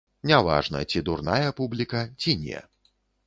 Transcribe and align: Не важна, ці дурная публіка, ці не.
Не 0.29 0.37
важна, 0.45 0.79
ці 0.93 1.03
дурная 1.09 1.51
публіка, 1.61 2.01
ці 2.25 2.37
не. 2.49 2.65